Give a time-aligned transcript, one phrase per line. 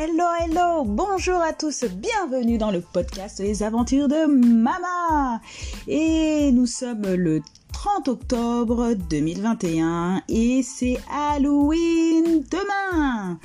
[0.00, 5.40] Hello, hello, bonjour à tous, bienvenue dans le podcast Les aventures de Mama.
[5.88, 7.40] Et nous sommes le
[7.72, 13.40] 30 octobre 2021 et c'est Halloween demain.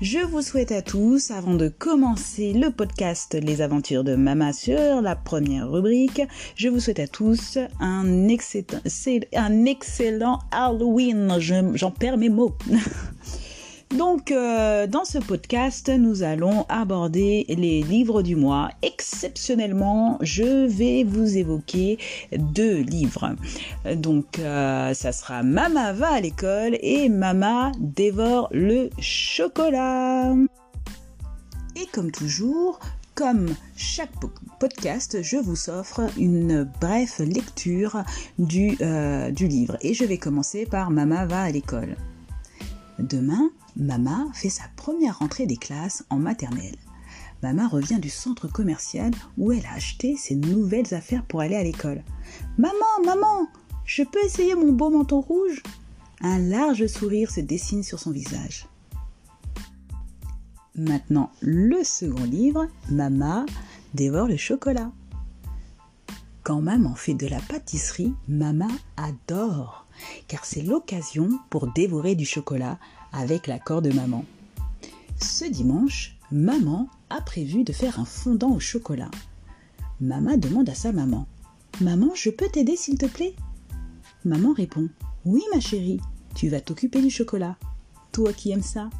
[0.00, 5.02] Je vous souhaite à tous, avant de commencer le podcast Les aventures de Mama sur
[5.02, 6.22] la première rubrique,
[6.54, 8.78] je vous souhaite à tous un excellent,
[9.34, 11.38] un excellent Halloween.
[11.40, 12.54] J'en perds mes mots.
[13.96, 18.70] Donc, euh, dans ce podcast, nous allons aborder les livres du mois.
[18.82, 21.98] Exceptionnellement, je vais vous évoquer
[22.36, 23.34] deux livres.
[23.96, 30.34] Donc, euh, ça sera Mama va à l'école et Mama dévore le chocolat.
[31.74, 32.80] Et comme toujours,
[33.14, 34.12] comme chaque
[34.60, 38.04] podcast, je vous offre une brève lecture
[38.38, 39.78] du, euh, du livre.
[39.80, 41.96] Et je vais commencer par Mama va à l'école.
[42.98, 46.76] Demain, Mama fait sa première rentrée des classes en maternelle.
[47.42, 51.62] Mama revient du centre commercial où elle a acheté ses nouvelles affaires pour aller à
[51.62, 52.02] l'école.
[52.58, 53.46] Maman, maman,
[53.84, 55.62] je peux essayer mon beau manteau rouge?
[56.20, 58.66] Un large sourire se dessine sur son visage.
[60.74, 63.46] Maintenant, le second livre, Mama
[63.94, 64.90] dévore le chocolat.
[66.42, 69.86] Quand maman fait de la pâtisserie, Mama adore,
[70.26, 72.78] car c'est l'occasion pour dévorer du chocolat
[73.12, 74.24] avec l'accord de maman.
[75.20, 79.10] Ce dimanche, maman a prévu de faire un fondant au chocolat.
[80.00, 81.26] Maman demande à sa maman
[81.80, 83.34] Maman, je peux t'aider s'il te plaît?
[84.24, 84.88] Maman répond
[85.24, 86.00] Oui, ma chérie,
[86.34, 87.56] tu vas t'occuper du chocolat.
[88.12, 88.90] Toi qui aimes ça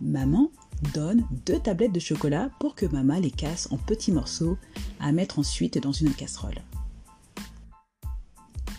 [0.00, 0.50] Maman
[0.94, 4.58] donne deux tablettes de chocolat pour que maman les casse en petits morceaux
[5.00, 6.62] à mettre ensuite dans une casserole.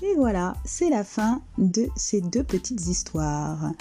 [0.04, 3.72] Et voilà, c'est la fin de ces deux petites histoires.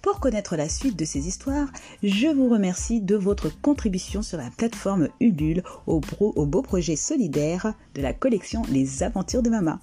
[0.00, 1.68] Pour connaître la suite de ces histoires,
[2.02, 8.00] je vous remercie de votre contribution sur la plateforme Ulule au, beau projet solidaire de
[8.00, 9.78] la collection Les Aventures de Mama.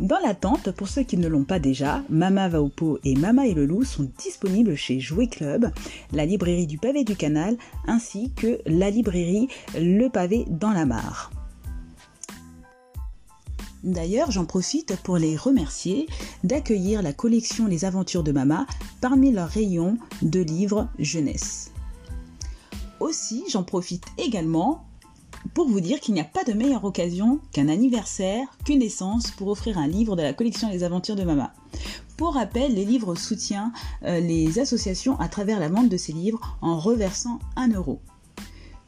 [0.00, 3.46] Dans l'attente, pour ceux qui ne l'ont pas déjà, Mama va au pot et Mama
[3.46, 5.70] et le loup sont disponibles chez Jouet Club,
[6.12, 7.56] la librairie du pavé du canal,
[7.86, 11.30] ainsi que la librairie Le pavé dans la mare.
[13.84, 16.06] D'ailleurs, j'en profite pour les remercier
[16.44, 18.66] d'accueillir la collection Les Aventures de Mama
[19.00, 21.70] parmi leurs rayons de livres jeunesse.
[23.00, 24.84] Aussi, j'en profite également
[25.54, 29.48] pour vous dire qu'il n'y a pas de meilleure occasion qu'un anniversaire, qu'une naissance pour
[29.48, 31.52] offrir un livre de la collection Les Aventures de Mama.
[32.16, 33.72] Pour rappel, les livres soutiennent
[34.02, 38.00] euh, les associations à travers la vente de ces livres en reversant 1 euro.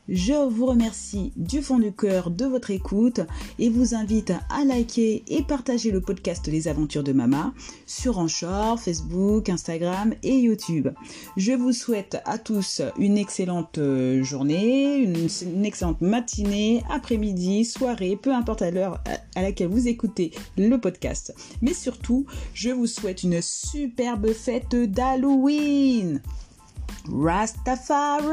[0.09, 3.21] Je vous remercie du fond du cœur de votre écoute
[3.59, 7.53] et vous invite à liker et partager le podcast Les Aventures de Mama
[7.87, 10.89] sur Anchor, Facebook, Instagram et YouTube.
[11.37, 18.35] Je vous souhaite à tous une excellente euh, journée, une, excellente matinée, après-midi, soirée, peu
[18.35, 19.01] importe à l'heure
[19.37, 21.35] à laquelle vous écoutez le podcast.
[21.63, 26.21] Mais surtout, je vous souhaite une superbe fête d'Halloween.
[27.09, 28.31] Rastafari!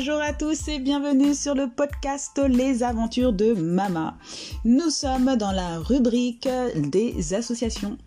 [0.00, 4.16] Bonjour à tous et bienvenue sur le podcast Les aventures de Mama.
[4.64, 7.98] Nous sommes dans la rubrique des associations.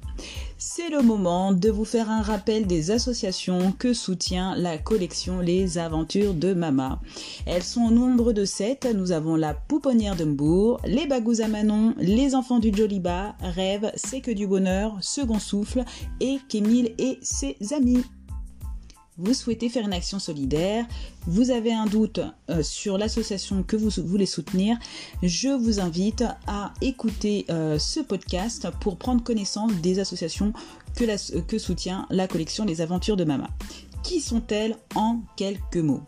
[0.58, 5.78] C'est le moment de vous faire un rappel des associations que soutient la collection Les
[5.78, 7.00] Aventures de Mama.
[7.46, 8.88] Elles sont au nombre de sept.
[8.96, 13.92] Nous avons la Pouponnière de Mbourg, les Bagous à Manon, les Enfants du Joliba, Rêve,
[13.94, 15.84] C'est que du bonheur, Second Souffle
[16.20, 18.04] et Kémil et ses amis
[19.18, 20.86] vous souhaitez faire une action solidaire,
[21.28, 22.20] vous avez un doute
[22.50, 24.78] euh, sur l'association que vous voulez soutenir,
[25.22, 30.54] je vous invite à écouter euh, ce podcast pour prendre connaissance des associations
[30.96, 33.50] que, que soutient la collection Les Aventures de Mama.
[34.04, 36.04] Qui sont-elles en quelques mots?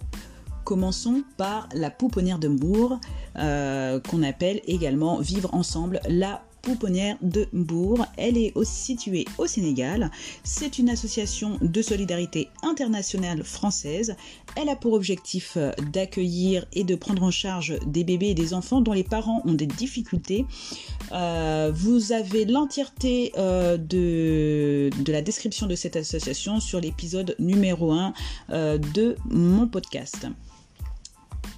[0.63, 2.99] Commençons par la pouponnière de Mbourg,
[3.37, 6.43] euh, qu'on appelle également Vivre ensemble la
[7.21, 8.05] de Bourg.
[8.17, 10.11] Elle est aussi située au Sénégal.
[10.43, 14.15] C'est une association de solidarité internationale française.
[14.55, 18.53] Elle a pour objectif euh, d'accueillir et de prendre en charge des bébés et des
[18.53, 20.45] enfants dont les parents ont des difficultés.
[21.11, 27.91] Euh, vous avez l'entièreté euh, de, de, la description de cette association sur l'épisode numéro
[27.91, 28.13] 1
[28.49, 30.27] de mon podcast.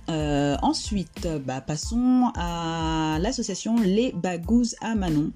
[0.09, 5.31] Euh, ensuite, bah, passons à l'association Les Bagous à Manon.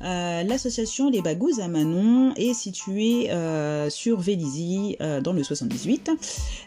[0.00, 3.30] L'association Les Bagous à Manon est située
[3.88, 6.10] sur Vélizy dans le 78.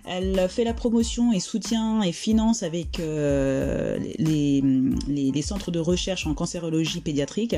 [0.05, 4.61] Elle fait la promotion et soutient et finance avec les,
[5.07, 7.55] les, centres de recherche en cancérologie pédiatrique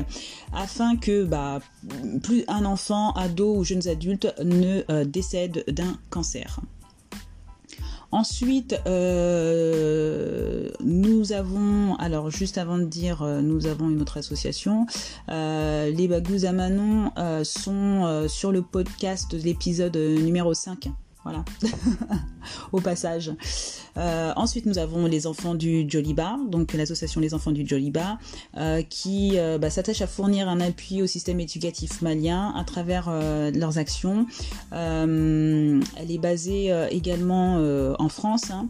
[0.52, 1.58] afin que bah,
[2.22, 6.60] plus un enfant, ado ou jeunes adultes ne décède d'un cancer.
[8.14, 14.86] Ensuite, euh, nous avons, alors juste avant de dire, euh, nous avons une autre association.
[15.30, 17.10] Euh, les Bagous à Manon
[17.42, 20.90] sont sur le podcast de l'épisode numéro 5
[21.24, 21.44] voilà,
[22.72, 23.32] au passage.
[23.96, 28.18] Euh, ensuite, nous avons les enfants du Joliba, donc l'association Les Enfants du Joliba,
[28.56, 33.10] euh, qui euh, bah, s'attache à fournir un appui au système éducatif malien à travers
[33.54, 34.26] leurs actions.
[34.72, 35.80] elle
[36.10, 37.56] est basée également
[37.98, 38.68] en France, hein.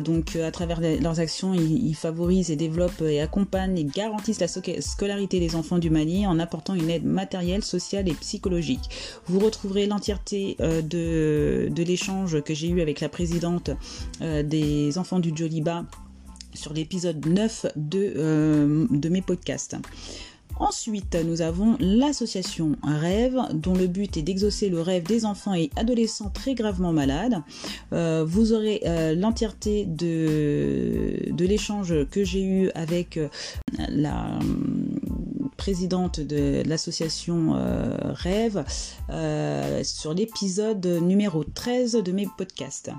[0.00, 5.40] Donc à travers leurs actions, ils, favorisent et développent et accompagnent et garantissent la scolarité
[5.40, 8.90] des enfants du Mali en apportant une aide matérielle, sociale et psychologique.
[9.26, 13.70] Vous retrouverez l'entièreté de de l'échange que j'ai eu avec la présidente
[14.20, 15.84] euh, des enfants du Joliba
[16.54, 19.76] sur l'épisode 9 de, euh, de mes podcasts.
[20.58, 25.70] Ensuite, nous avons l'association Rêve, dont le but est d'exaucer le rêve des enfants et
[25.76, 27.42] adolescents très gravement malades.
[27.92, 28.82] Euh, vous aurez
[29.14, 33.18] l'entièreté de, l'échange que j'ai eu avec
[33.88, 34.38] la
[35.58, 38.64] présidente de l'association euh, Rêve,
[39.10, 42.90] euh, sur l'épisode numéro 13 de mes podcasts.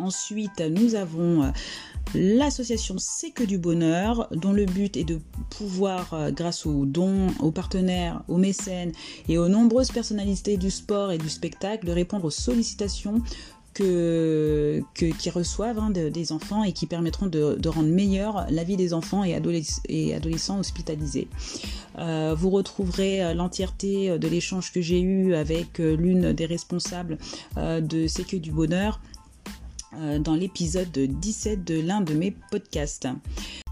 [0.00, 1.50] Ensuite, nous avons euh,
[2.14, 5.20] l'association C'est que du bonheur, dont le but est de
[5.50, 8.92] pouvoir, grâce aux dons, aux partenaires, aux mécènes
[9.28, 13.22] et aux nombreuses personnalités du sport et du spectacle, de répondre aux sollicitations
[13.74, 18.92] que, qui reçoivent hein, des enfants et qui permettront de, rendre meilleure la vie des
[18.92, 21.28] enfants et, adolescents hospitalisés.
[21.98, 27.18] Euh, vous retrouverez euh, l'entièreté de l'échange que j'ai eu avec euh, l'une des responsables
[27.56, 29.00] de C'est que du bonheur
[29.92, 33.08] dans l'épisode 17 de l'un de mes podcasts.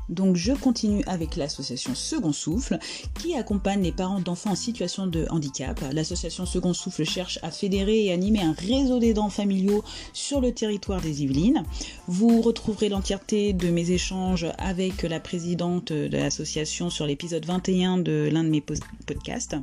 [0.08, 2.78] Donc je continue avec l'association Second Souffle
[3.20, 5.80] qui accompagne les parents d'enfants en situation de handicap.
[5.92, 11.00] L'association Second Souffle cherche à fédérer et animer un réseau d'aidants familiaux sur le territoire
[11.00, 11.62] des Yvelines.
[12.06, 18.28] Vous retrouverez l'entièreté de mes échanges avec la présidente de l'association sur l'épisode 21 de
[18.32, 19.56] l'un de mes podcasts.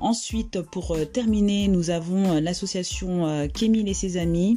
[0.00, 4.56] Ensuite, pour euh, terminer, nous avons euh, l'association euh, Kémil et ses amis.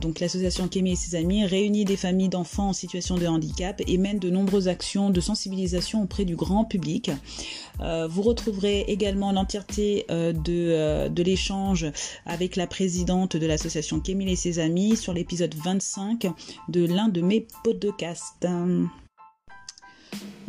[0.00, 3.98] donc l'association Kémil et ses amis réunit des familles d'enfants en situation de handicap et
[3.98, 7.10] mène de nombreuses actions de sensibilisation auprès du grand public.
[7.80, 11.86] vous retrouverez également l'entièreté de, de l'échange
[12.26, 16.26] avec la présidente de l'association Kémil et ses amis sur l'épisode 25
[16.68, 18.46] de l'un de mes podcasts.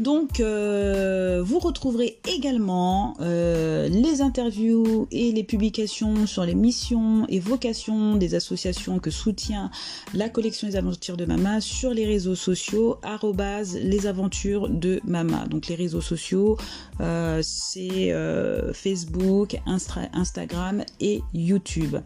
[0.02, 7.40] Donc, euh, vous retrouverez également euh, les interviews et les publications sur les missions et
[7.40, 9.70] vocations des associations que soutient
[10.16, 12.98] la collection Les Aventures de Mama sur les réseaux sociaux
[13.76, 15.46] les aventures de Mama.
[15.48, 16.58] Donc, les réseaux sociaux,
[17.00, 18.12] euh, c'est
[18.74, 21.98] Facebook, Instagram et YouTube.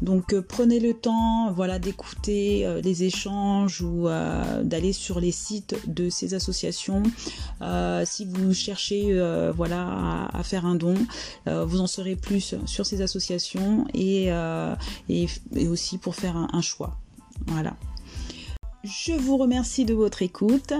[0.00, 4.08] Donc prenez le temps voilà, d'écouter les échanges ou
[4.64, 7.04] d'aller sur les sites de ces associations.
[8.04, 9.18] Si vous cherchez
[9.54, 10.94] voilà, à, faire un don,
[11.46, 14.30] vous en saurez plus sur ces associations et,
[15.08, 16.96] et, aussi pour faire un, un choix.
[17.46, 17.76] Voilà.
[18.84, 20.72] Je vous remercie de votre écoute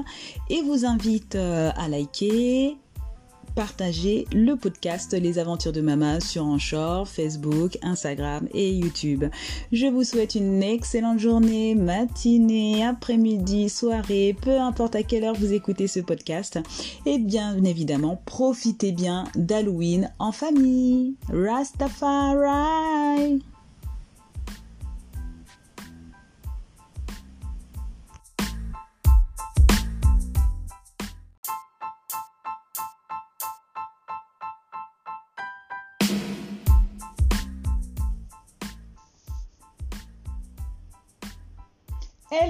[0.50, 2.76] et vous invite à liker,
[3.54, 9.24] partager le podcast Les Aventures de Mama sur Anchor, Facebook, Instagram et YouTube.
[9.72, 15.52] Je vous souhaite une excellente journée, matinée, après-midi, soirée, peu importe à quelle heure vous
[15.52, 16.58] écoutez ce podcast.
[17.06, 21.16] Et bien évidemment, profitez bien d'Halloween en famille.
[21.32, 22.72] Rastafari!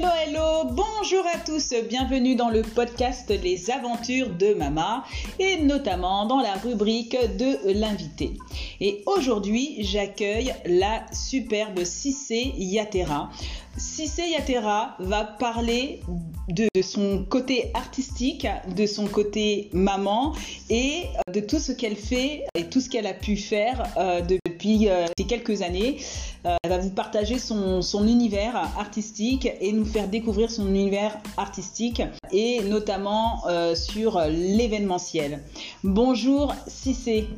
[0.04, 5.04] Hello, bonjour à tous, bienvenue dans le podcast Les aventures de Mama
[5.38, 8.32] et notamment dans la rubrique de l'invité.
[8.80, 13.30] Et aujourd'hui, j'accueille la superbe Cissé Yatera.
[13.76, 16.00] Cissé Yatera va parler
[16.48, 20.34] de son côté artistique, de son côté maman
[20.68, 24.41] et de tout ce qu'elle fait et tout ce qu'elle a pu faire euh, depuis
[24.62, 24.88] depuis
[25.18, 25.96] ces quelques années.
[26.44, 32.02] elle va vous partager son, son, univers artistique et nous faire découvrir son univers artistique
[32.30, 33.42] et notamment
[33.74, 35.42] sur l'événementiel.
[35.82, 37.28] Bonjour Cissé.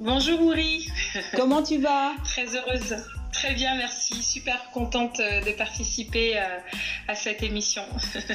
[0.00, 0.88] Bonjour Ouri.
[1.36, 2.12] Comment tu vas?
[2.24, 2.96] Très heureuse.
[3.32, 4.22] Très bien, merci.
[4.22, 6.58] Super contente euh, de participer euh,
[7.08, 7.82] à cette émission.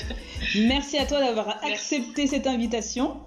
[0.56, 3.18] merci à toi d'avoir accepté cette invitation.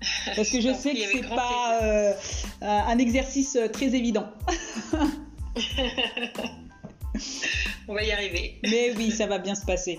[0.36, 2.12] Parce que je, sais que c'est pas euh,
[2.60, 4.26] un exercice très évident.
[7.88, 8.58] On va y arriver.
[8.62, 9.98] Mais oui, ça va bien se passer.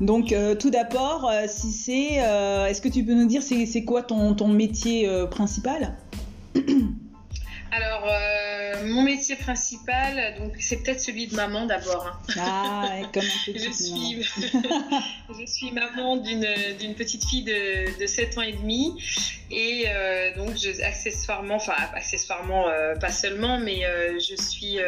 [0.00, 2.16] Donc, tout d'abord, si c'est,
[2.68, 5.96] est-ce que tu peux nous dire c'est quoi ton, ton métier principal?
[7.72, 8.04] Alors,
[8.76, 12.06] euh, mon métier principal, donc c'est peut-être celui de maman d'abord.
[12.06, 12.34] Hein.
[12.38, 14.22] Ah, comme un je, suis,
[15.38, 19.02] je suis maman d'une petite fille de, de, 7 ans et demi.
[19.50, 23.82] Et euh, donc, je, accessoirement, enfin, accessoirement, euh, pas seulement, mais
[24.14, 24.78] je suis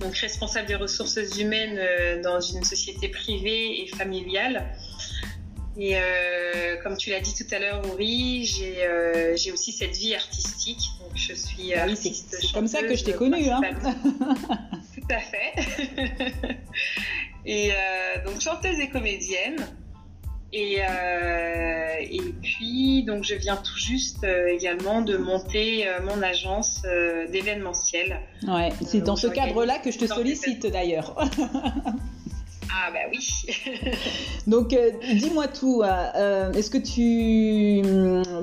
[0.00, 4.66] donc responsable des ressources humaines dans une société privée et familiale.
[5.78, 10.80] Et euh, comme tu l'as dit tout à l'heure, euh, j'ai aussi cette vie artistique.
[11.16, 13.48] Je suis oui, C'est comme ça que je t'ai connue.
[13.48, 13.60] Hein.
[14.94, 15.54] tout à fait.
[17.46, 19.56] et euh, donc chanteuse et comédienne.
[20.52, 20.78] Et,
[22.00, 26.80] et puis, donc, je viens tout juste également de monter mon agence
[27.30, 28.20] d'événementiel.
[28.46, 31.14] Ouais, c'est dans ce cadre-là que je te sollicite d'ailleurs.
[32.78, 33.46] Ah bah oui.
[34.46, 35.82] Donc euh, dis-moi tout.
[35.82, 37.82] Euh, euh, est-ce que tu,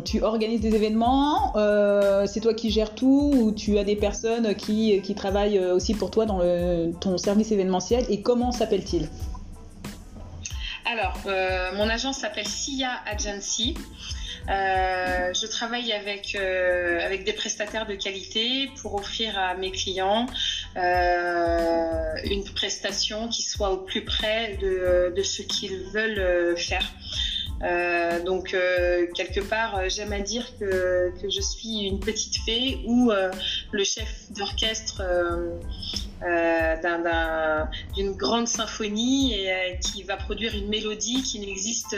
[0.03, 1.53] tu organises des événements
[2.25, 6.09] C'est toi qui gères tout ou tu as des personnes qui, qui travaillent aussi pour
[6.09, 9.07] toi dans le, ton service événementiel Et comment s'appelle-t-il?
[10.91, 11.17] Alors,
[11.75, 13.75] mon agence s'appelle SIA Agency.
[14.49, 20.25] Euh, je travaille avec, euh, avec des prestataires de qualité pour offrir à mes clients
[20.75, 26.85] euh, une prestation qui soit au plus près de, de ce qu'ils veulent faire.
[27.63, 32.37] Euh, donc euh, quelque part, euh, j'aime à dire que, que, je suis une petite
[32.45, 33.11] fée ou
[33.71, 35.01] le chef d'orchestre
[37.95, 41.95] d'une grande symphonie et qui va produire une mélodie qui n'existe,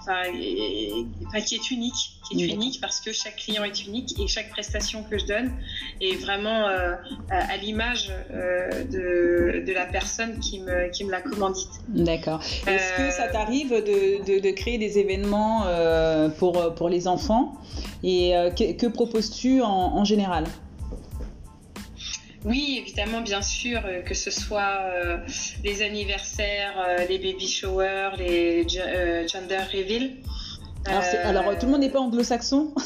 [0.00, 4.50] enfin, qui est unique qui est unique parce que chaque client est unique et chaque
[4.50, 5.52] prestation que je donne
[6.00, 6.94] est vraiment euh,
[7.30, 11.70] à l'image euh, de, de, la personne qui me, qui me l'a commandite.
[11.88, 12.40] D'accord.
[12.66, 15.64] Est-ce que ça euh, t'arrive de, de, créer des événements
[16.38, 17.54] pour, pour les enfants?
[18.02, 20.44] Et que, que proposes-tu en, en général?
[22.44, 24.78] Oui, évidemment, bien sûr, que ce soit
[25.64, 26.74] les anniversaires,
[27.08, 30.12] les baby showers, les gender reveal.
[30.88, 32.72] Alors, tout le monde n'est pas anglo-saxon?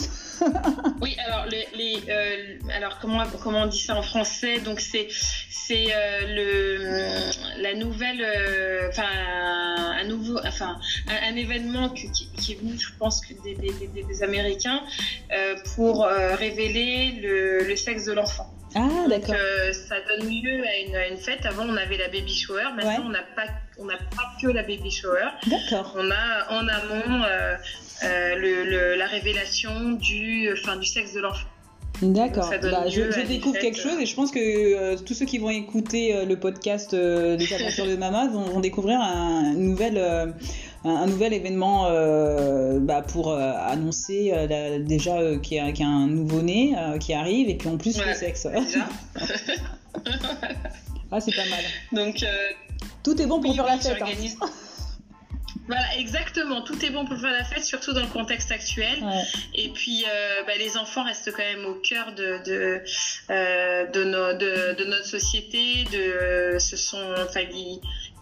[1.03, 4.61] Oui, alors, les, euh, alors comment, comment on dit ça en français?
[4.61, 5.09] Donc, c'est
[5.51, 10.79] c'est euh, le la nouvelle, euh, enfin un nouveau, enfin
[11.09, 14.83] un, événement qui, qui, est venu, je pense, des, des, des, Américains
[15.75, 18.51] pour révéler le, le sexe de l'enfant.
[18.75, 19.35] Ah, d'accord.
[19.73, 21.45] ça donne lieu à une, une, fête.
[21.45, 22.73] Avant, on avait la baby shower.
[22.75, 23.47] Maintenant, on n'a pas,
[23.81, 25.29] on n'a pas que la baby shower.
[25.47, 25.97] D'accord.
[25.97, 27.25] On a en amont
[28.03, 31.47] euh, le, la révélation du, enfin, du sexe de l'enfant.
[32.01, 32.51] D'accord.
[32.63, 36.15] Bah, je, découvre quelque chose et je pense que euh, tous ceux qui vont écouter
[36.15, 39.99] euh, le podcast des aventures de Mama vont, découvrir un, nouvel,
[40.85, 41.91] un, nouvel événement
[42.81, 44.33] bah, pour annoncer
[44.81, 48.49] déjà qu'il y, a un nouveau-né qui arrive et puis en plus le sexe.
[51.13, 51.65] ah, c'est pas mal.
[51.93, 52.25] Donc,
[53.03, 54.03] tout est bon pour faire la fête.
[54.03, 54.47] Hein.
[55.67, 56.63] Voilà, exactement.
[56.63, 59.05] Tout est bon pour faire la fête, surtout dans le contexte actuel.
[59.55, 62.83] Et puis, euh, bah, les enfants restent quand même au cœur de, de,
[63.31, 65.85] euh, de, de, notre société.
[65.93, 67.43] De, ce sont, enfin,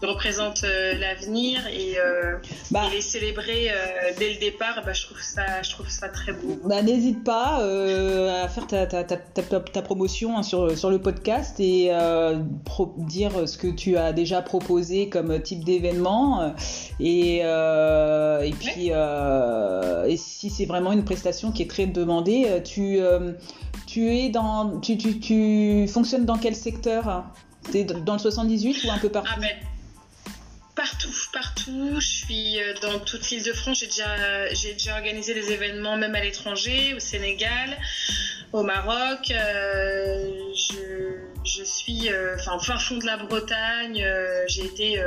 [0.07, 2.37] représente euh, l'avenir et, euh,
[2.71, 2.83] bah.
[2.91, 3.73] les célébrer euh,
[4.17, 6.57] dès le départ, bah, je, trouve ça, je trouve ça très beau.
[6.63, 11.59] Bah, N'hésite pas à faire ta, ta, ta, ta promotion hein, sur, sur, le podcast
[11.59, 11.91] et
[12.97, 16.53] dire ce que tu as déjà proposé comme type d'événement
[16.99, 22.99] et, et puis et si c'est vraiment une prestation qui est très demandée, tu,
[23.85, 27.25] tu, es dans, tu, tu, tu fonctionnes dans quel secteur
[27.71, 29.29] T'es dans le 78 ou un peu partout?
[29.35, 29.49] Ah ben,
[30.79, 31.99] Partout, partout.
[31.99, 33.79] Je suis euh, dans toute l'île de France.
[33.81, 37.77] J'ai déjà, j'ai déjà organisé des événements même à l'étranger, au Sénégal,
[38.53, 39.29] au Maroc.
[39.29, 44.01] Euh, je, je, suis euh, enfin, au fin fond de la Bretagne.
[44.47, 45.03] j'ai été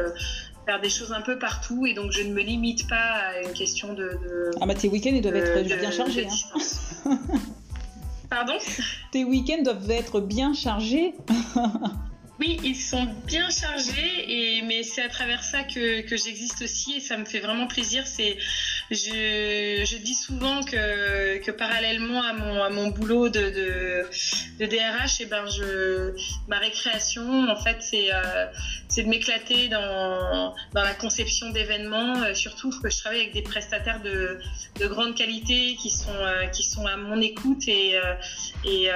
[0.67, 3.55] faire des choses un peu partout et donc je ne me limite pas à une
[3.55, 4.51] question de.
[4.61, 6.29] ah bah tes week-ends ils doivent être bien chargés.
[7.07, 7.19] Hein.
[8.29, 8.59] Pardon?
[9.11, 11.15] Tes week-ends doivent être bien chargés.
[12.43, 17.01] Oui, ils sont bien chargés, et, mais c'est à travers ça que, j'existe aussi et
[17.01, 18.05] ça me fait vraiment plaisir.
[18.05, 18.37] C'est,
[18.91, 22.33] je, dis souvent que, parallèlement à
[22.69, 24.05] mon, boulot de,
[24.59, 25.45] DRH, et eh ben
[26.49, 28.47] ma récréation, en fait, c'est, euh,
[28.97, 34.41] de m'éclater dans, la conception d'événements, euh, surtout que je travaille avec des prestataires de,
[34.81, 38.01] de grande qualité qui sont, euh, qui sont à mon écoute et,
[38.65, 38.91] et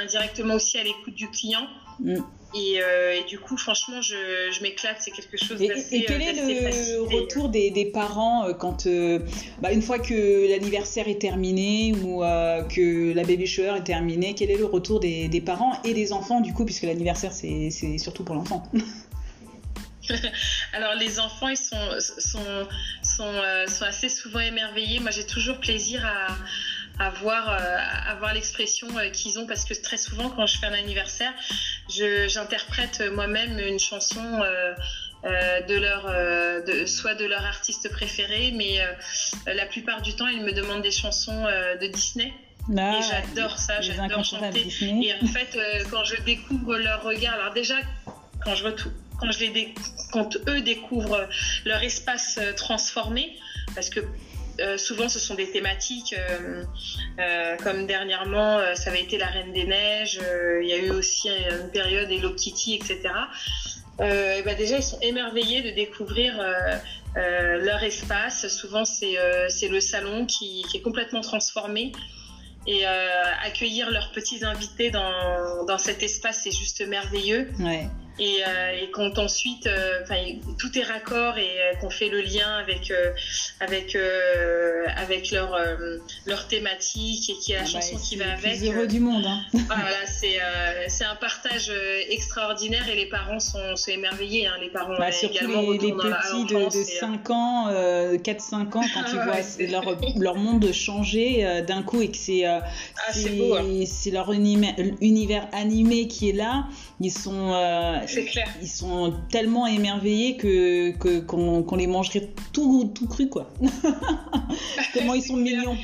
[0.00, 1.68] indirectement aussi à l'écoute du client.
[2.00, 2.22] Mm.
[2.54, 4.98] Euh, et, du coup, franchement, je, je m'éclate.
[5.00, 5.96] C'est quelque chose d'assez.
[5.96, 9.18] Et, quel est le retour des, des, parents euh, quand, euh,
[9.60, 12.20] bah, une fois que l'anniversaire est terminé ou
[12.68, 16.12] que la baby shower est terminée, quel est le retour des, des parents et des
[16.12, 18.62] enfants du coup, puisque l'anniversaire c'est surtout pour l'enfant?
[20.74, 22.66] Alors les enfants, ils sont, sont,
[23.02, 23.32] sont,
[23.66, 25.00] sont assez souvent émerveillés.
[25.00, 26.36] Moi, j'ai toujours plaisir à
[26.98, 30.72] à voir, euh, l'expression euh, qu'ils ont parce que très souvent quand je fais un
[30.72, 31.32] anniversaire,
[32.28, 36.06] j'interprète moi-même une chanson euh, de leur,
[36.64, 38.80] de, soit de leur artiste préféré, mais
[39.46, 41.44] la plupart du temps ils me demandent des chansons
[41.80, 42.32] de Disney.
[42.76, 44.66] Ah, et j'adore ça, j'adore chanter.
[44.82, 45.58] Et en fait,
[45.90, 47.76] quand je découvre leur regard, alors déjà,
[48.44, 48.64] quand je,
[49.18, 49.74] quand, je les
[50.12, 51.28] quand eux découvrent
[51.64, 53.38] leur espace transformé,
[53.74, 54.00] parce que
[54.60, 56.64] euh, souvent, ce sont des thématiques euh,
[57.18, 60.20] euh, comme dernièrement, ça avait été la Reine des Neiges.
[60.62, 63.00] il y a eu aussi une période Hello Kitty, etc.
[64.00, 66.40] et ben déjà, ils sont émerveillés de découvrir
[67.16, 68.48] leur espace.
[68.48, 71.92] Souvent, c'est le salon qui, est complètement transformé.
[72.66, 77.48] Et accueillir leurs petits invités dans, cet espace, c'est juste merveilleux.
[78.18, 80.04] Et, euh, et quand ensuite, euh,
[80.56, 82.92] tout est raccord et euh, qu'on fait le lien avec
[83.60, 83.96] avec
[84.96, 85.58] avec leur
[86.26, 88.54] leur thématique et qui est la ah bah, chanson qui va avec.
[88.54, 89.26] C'est heureux du monde.
[89.26, 89.40] Hein.
[89.52, 90.38] voilà, c'est
[90.88, 91.72] c'est un partage
[92.08, 94.46] extraordinaire et les parents sont, sont émerveillés.
[94.46, 94.54] Hein.
[94.60, 98.82] Les parents bah, surtout également les, les petits de, de 5 ans, 4-5 ans, quand
[99.12, 102.62] ils voient leur, leur monde changer d'un coup et que c'est ah,
[103.12, 106.66] c'est leur univers animé qui est là,
[107.00, 107.52] ils sont
[108.04, 108.48] clair.
[108.60, 110.90] Ils sont tellement émerveillés que
[111.20, 113.52] qu'on les mangerait tout, tout cru, quoi.
[114.92, 115.76] tellement ils sont mignons.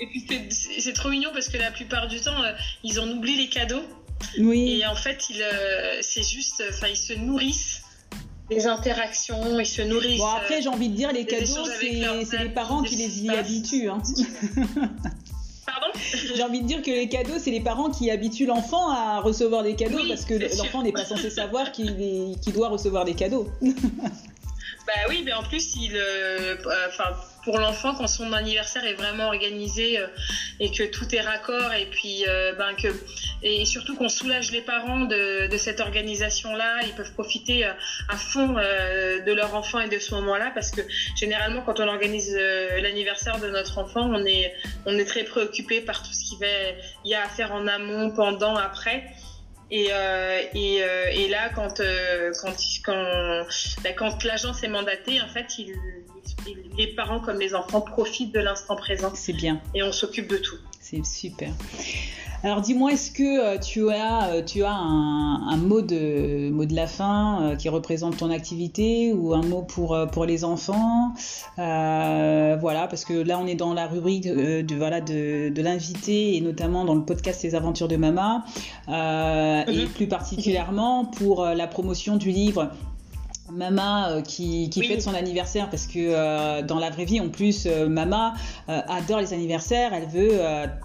[0.00, 3.36] Et puis c'est trop mignon parce que la plupart du temps, euh, ils en oublient
[3.36, 3.82] les cadeaux.
[4.38, 4.80] Oui.
[4.80, 7.82] Et en fait, euh, c'est juste, enfin, ils se nourrissent
[8.50, 10.18] des interactions, ils se nourrissent.
[10.18, 13.88] Bon, après, j'ai envie de dire, les cadeaux, c'est les parents qui les y habituent.
[13.88, 14.02] Hein.
[16.34, 19.62] J'ai envie de dire que les cadeaux, c'est les parents qui habituent l'enfant à recevoir
[19.62, 23.48] des cadeaux parce que l'enfant n'est pas censé savoir qu'il doit recevoir des cadeaux.
[24.86, 26.56] bah oui, mais en plus, il, euh,
[26.88, 30.06] enfin, pour l'enfant quand son anniversaire est vraiment organisé euh,
[30.60, 32.88] et que tout est raccord et puis euh, ben que
[33.42, 37.72] et surtout qu'on soulage les parents de, de cette organisation là ils peuvent profiter euh,
[38.08, 40.80] à fond de leur enfant et de ce moment là parce que
[41.16, 42.34] généralement quand on organise
[42.80, 44.54] l'anniversaire de notre enfant on est
[44.86, 46.38] on est très préoccupé par tout ce qu'il
[47.04, 49.04] y a à faire en amont pendant après
[49.74, 49.90] et,
[50.54, 50.76] et,
[51.12, 51.82] et, là, quand,
[52.40, 53.46] quand, quand,
[53.82, 55.74] ben, quand l'agence est mandatée, en fait, il,
[56.76, 59.12] les parents comme les enfants profitent de l'instant présent.
[59.14, 59.60] C'est bien.
[59.74, 60.58] Et on s'occupe de tout.
[60.84, 61.50] C'est super.
[62.42, 66.76] Alors dis-moi, est-ce que euh, tu as, euh, tu as un, mot, de, mot de
[66.76, 71.14] la fin euh, qui représente ton activité ou un mot pour, pour les enfants?
[71.56, 76.42] Voilà, parce que là on est dans la rubrique de, voilà, de, de l'invité et
[76.42, 78.44] notamment dans le podcast Les aventures de Mama
[78.86, 79.88] et mhm.
[79.94, 82.68] plus particulièrement pour la promotion du livre
[83.50, 87.28] Mama euh, qui, qui fête son anniversaire parce que euh, dans la vraie vie en
[87.28, 88.34] plus euh, Mama
[88.66, 90.38] adore les anniversaires, elle veut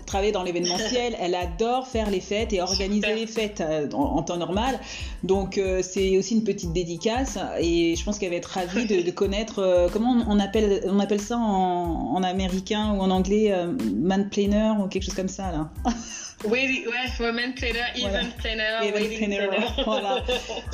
[0.05, 4.79] travailler dans l'événementiel, elle adore faire les fêtes et organiser les fêtes en, temps normal.
[5.23, 9.89] Donc c'est aussi une petite dédicace et je pense qu'elle va être ravie de, connaître
[9.91, 13.53] comment on appelle on appelle ça en, en américain ou en anglais
[13.95, 15.69] man planner ou quelque chose comme ça là.
[16.45, 19.49] Oui, ouais, women planner, event planner, event planner.
[19.85, 20.23] Voilà.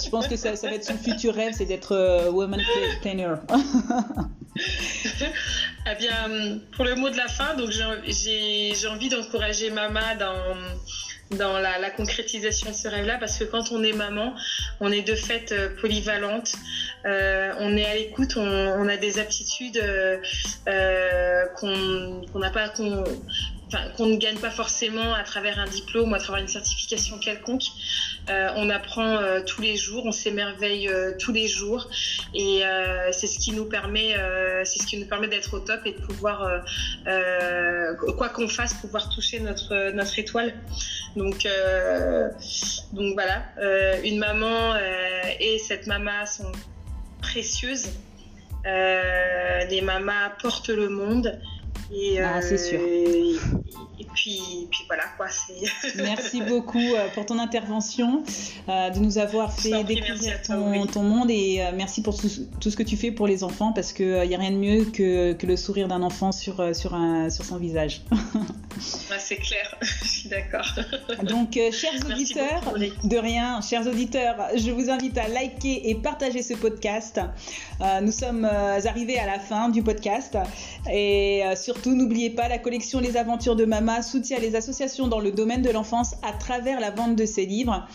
[0.04, 2.62] Je pense que ça, ça, va être son futur rêve, c'est d'être euh, woman
[3.02, 3.34] planner.
[4.56, 10.56] eh bien, pour le mot de la fin, donc j'ai envie d'encourager Mama dans
[11.32, 14.34] dans la, concrétisation de ce rêve-là, parce que quand on est maman,
[14.80, 16.54] on est de fait euh, polyvalente,
[17.06, 23.04] euh, on est à l'écoute, on, a des aptitudes euh, qu'on n'a pas, qu'on
[23.98, 27.66] qu'on ne gagne pas forcément à travers un diplôme ou à travers une certification quelconque.
[28.30, 31.90] Euh, on apprend euh, tous les jours, on s'émerveille euh, tous les jours,
[32.34, 32.64] et
[33.12, 34.16] c'est ce qui nous permet,
[34.64, 36.64] c'est ce qui nous permet d'être au top et de pouvoir,
[38.18, 40.54] quoi qu'on fasse, pouvoir toucher notre notre étoile.
[41.16, 41.48] Donc
[42.94, 43.46] donc voilà,
[44.04, 44.76] une maman
[45.40, 46.52] et cette maman sont
[47.22, 47.90] précieuses.
[48.66, 51.40] les mamas portent le monde.
[51.92, 52.80] Et, ah, c'est sûr.
[52.80, 53.36] Et,
[54.04, 55.28] puis, puis voilà quoi.
[55.96, 58.24] merci beaucoup euh, pour ton intervention,
[58.68, 62.30] euh, de nous avoir fait découvrir ton, ton, monde et euh, merci pour tout,
[62.60, 64.86] tout, ce que tu fais pour les enfants parce qu'il n'y a rien de mieux
[64.86, 68.02] que, que le sourire d'un enfant sur, sur, un, sur son visage.
[68.80, 70.68] c'est clair, je suis d'accord.
[71.24, 76.54] Donc, chers auditeurs, de rien, chers auditeurs, je vous invite à liker et partager ce
[76.54, 77.22] podcast.
[78.02, 80.38] nous sommes arrivés à la fin du podcast
[80.92, 83.66] et surtout, n'oubliez pas la collection Les Aventures de
[84.02, 87.88] Soutient les associations dans le domaine de l'enfance à travers la vente de ses livres.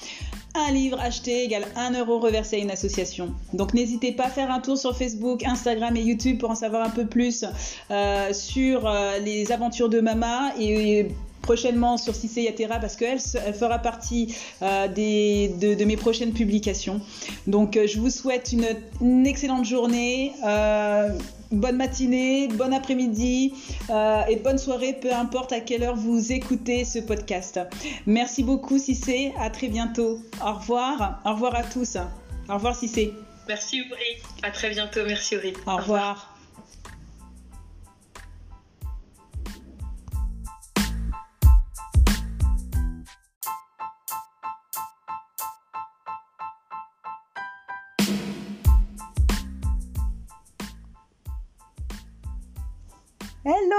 [0.55, 3.35] Un livre acheté égale 1 euro reversé à une association.
[3.53, 6.87] Donc n'hésitez pas à faire un tour sur Facebook, Instagram et YouTube pour en savoir
[6.87, 7.45] un peu plus
[7.91, 11.09] euh, sur euh, les aventures de Mama et
[11.43, 17.01] prochainement sur Cissé Yatera parce qu'elle elle fera partie euh, des, de, mes prochaines publications.
[17.47, 20.33] Donc je vous souhaite une, excellente journée
[21.51, 23.55] bonne matinée, bon après-midi
[23.91, 27.61] euh, et bonne soirée, peu importe à quelle heure vous écoutez ce podcast.
[28.07, 30.21] Merci beaucoup Cissé, à très bientôt.
[30.45, 31.97] Au revoir, au revoir à tous.
[32.49, 33.13] Au revoir Cissé.
[33.49, 35.53] Merci Audrey, à très bientôt, merci Audrey.
[35.67, 36.30] Au, revoir.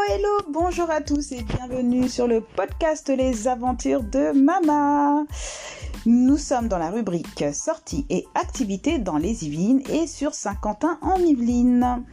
[0.10, 5.26] Hello, bonjour à tous et bienvenue sur le podcast Les aventures de Mama.
[6.06, 11.18] Nous sommes dans la rubrique sorties et activités dans les Yvelines et sur Saint-Quentin en
[11.20, 12.04] Yvelines.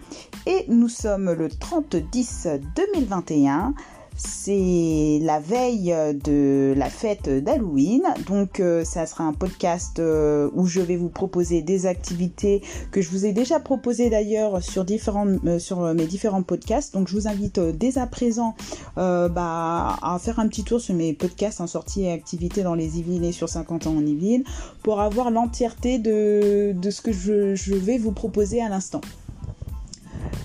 [0.46, 3.74] Et nous sommes le 30-10 2021
[4.18, 10.66] c'est la veille de la fête d'Halloween, donc euh, ça sera un podcast euh, où
[10.66, 15.58] je vais vous proposer des activités que je vous ai déjà proposées d'ailleurs sur euh,
[15.60, 16.94] sur mes différents podcasts.
[16.94, 18.56] Donc je vous invite dès à présent
[18.96, 22.98] bah, à faire un petit tour sur mes podcasts en sortie et activités dans les
[22.98, 24.44] Yvelines et sur 50 ans en Yvelines
[24.82, 29.00] pour avoir l'entièreté de, ce que je vais vous proposer à l'instant.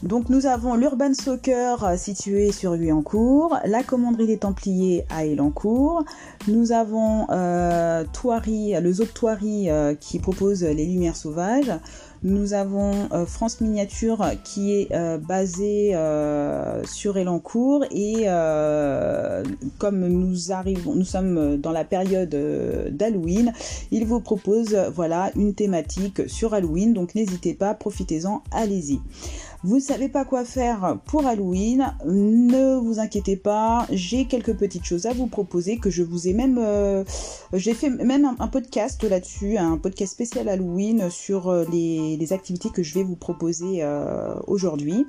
[0.04, 6.04] Donc nous avons l'Urban Soccer euh, situé sur Guyancourt, la commanderie des Templiers à Elancourt,
[6.50, 11.72] nous avons euh, le zoo de Thoiry euh, qui propose les lumières sauvages,
[12.24, 18.26] nous avons euh, France Miniature qui est euh, basé euh, sur Elancourt et
[19.78, 22.30] comme nous arrivons, nous sommes dans la période
[22.92, 23.54] d'Halloween,
[23.92, 26.94] il vous propose voilà une thématique sur Halloween.
[26.94, 29.00] Donc n'hésitez pas, profitez-en, allez-y.
[29.66, 34.84] Vous ne savez pas quoi faire pour Halloween Ne vous inquiétez pas, j'ai quelques petites
[34.84, 36.60] choses à vous proposer que je vous ai même,
[37.54, 42.84] j'ai fait même un podcast là-dessus, un podcast spécial Halloween sur les les, activités que
[42.84, 45.06] je vais vous proposer euh, aujourd'hui.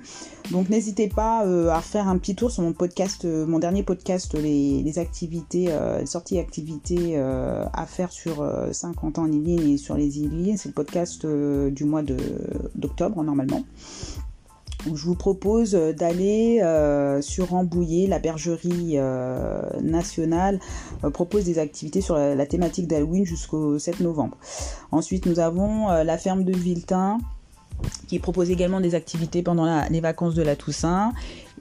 [0.50, 3.82] Donc n'hésitez pas euh, à faire un petit tour sur mon podcast, euh, mon dernier
[3.82, 5.68] podcast, les, activités,
[6.04, 10.54] sorties activités à faire sur 50 ans en ligne et sur les îles.
[10.56, 12.02] C'est le podcast du mois
[12.74, 13.64] d'octobre normalement
[14.86, 16.60] je vous propose d'aller
[17.22, 18.98] sur Rambouillet, la bergerie
[19.82, 20.60] nationale
[21.12, 24.36] propose des activités sur la, thématique d'Halloween jusqu'au 7 novembre.
[24.92, 27.18] Ensuite, nous avons la ferme de Viltin
[28.08, 31.12] qui propose également des activités pendant les vacances de la Toussaint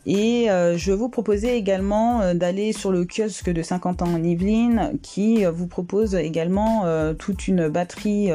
[0.05, 4.21] et euh, je vous proposais également euh, d'aller sur le kiosque de 50 ans en
[4.21, 6.85] Yvelines qui euh, vous propose également
[7.17, 8.29] toute une batterie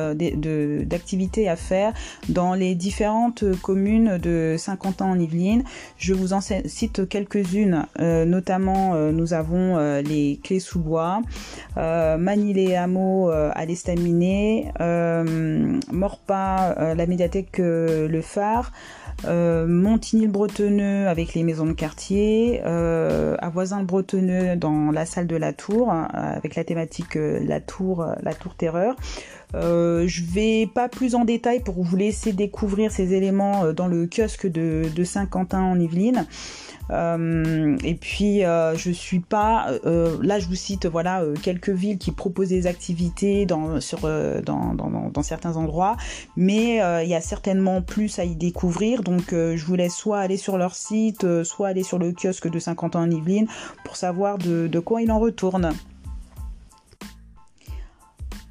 [0.86, 1.92] d'activités à faire
[2.28, 5.64] dans les différentes communes de 50 ans en Yvelines.
[5.96, 11.20] Je vous en cite quelques-unes, notamment nous avons les Clés sous bois,
[11.76, 14.72] Manilé Hameau à l'Estaminet,
[15.92, 18.72] Morpa, la médiathèque Le Phare,
[19.24, 25.52] euh, Montigny-le-Bretonneux avec les maisons de quartier, euh, à Voisin-le-Bretonneux dans la salle de la
[25.52, 28.96] Tour, euh, avec la thématique la Tour, la Tour Terreur.
[29.54, 34.06] Euh, je vais pas plus en détail pour vous laisser découvrir ces éléments dans le
[34.06, 36.26] kiosque de, Saint-Quentin en Yvelines.
[36.90, 41.98] Euh, et puis euh, je suis pas euh, là je vous cite voilà quelques villes
[41.98, 45.96] qui proposent des activités dans certains endroits
[46.36, 50.38] mais il y a certainement plus à y découvrir donc je vous laisse soit aller
[50.38, 53.48] sur leur site soit aller sur le kiosque de 50 ans en Yvelines
[53.84, 55.72] pour savoir de quoi il en retourne.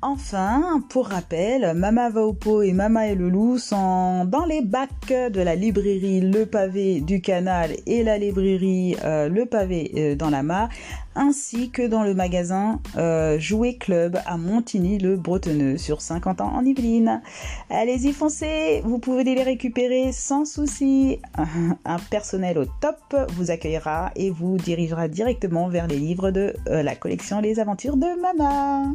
[0.10, 5.42] Enfin, pour rappel, Mama Vaopo et Mama et le Loup sont dans les bacs de
[5.42, 10.44] la librairie Le Pavé du Canal et la librairie euh, Le Pavé euh, dans la
[10.44, 10.70] Mare,
[11.14, 17.22] ainsi que dans le magasin euh, Jouet Club à Montigny-le-Bretonneux sur 50 ans en Yvelines.
[17.70, 21.20] Allez-y foncez, vous pouvez les récupérer sans souci.
[21.84, 26.96] Un personnel au top vous accueillera et vous dirigera directement vers les livres de la
[26.96, 28.94] collection Les Aventures de Mama.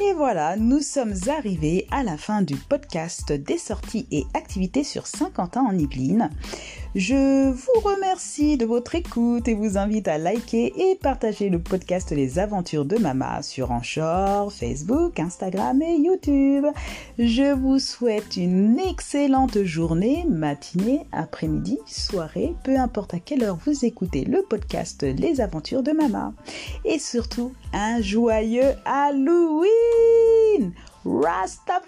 [0.00, 5.08] Et voilà, nous sommes arrivés à la fin du podcast des sorties et activités sur
[5.08, 6.30] Saint-Quentin en Yvelines.
[6.98, 12.10] Je vous remercie de votre écoute et vous invite à liker et partager le podcast
[12.10, 16.66] Les Aventures de Mama sur Anchor, Facebook, Instagram et YouTube.
[17.16, 23.84] Je vous souhaite une excellente journée, matinée, après-midi, soirée, peu importe à quelle heure vous
[23.84, 26.32] écoutez le podcast Les Aventures de Mama.
[26.84, 30.72] Et surtout, un joyeux Halloween!
[31.04, 31.78] Rastafari!